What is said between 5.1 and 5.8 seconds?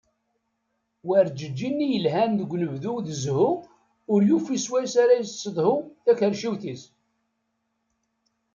yessedhu